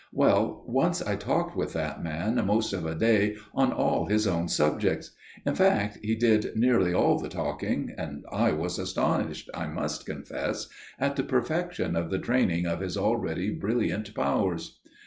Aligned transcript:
Well, 0.13 0.63
once 0.65 0.99
I 1.03 1.15
talked 1.15 1.55
with 1.55 1.73
that 1.73 2.03
man 2.03 2.43
most 2.47 2.73
of 2.73 2.87
a 2.87 2.95
day 2.95 3.35
on 3.53 3.71
all 3.71 4.07
his 4.07 4.25
own 4.25 4.47
subjects; 4.47 5.11
in 5.45 5.53
fact, 5.53 5.99
he 6.01 6.15
did 6.15 6.53
nearly 6.55 6.91
all 6.91 7.19
the 7.19 7.29
talking, 7.29 7.93
and 7.95 8.25
I 8.31 8.51
was 8.51 8.79
astonished, 8.79 9.51
I 9.53 9.67
must 9.67 10.07
confess, 10.07 10.69
at 10.97 11.15
the 11.17 11.23
perfection 11.23 11.95
of 11.95 12.09
the 12.09 12.17
training 12.17 12.65
of 12.65 12.79
his 12.79 12.97
already 12.97 13.51
brilliant 13.51 14.15
powers. 14.15 14.79